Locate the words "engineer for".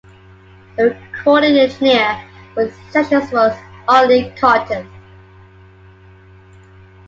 1.59-2.65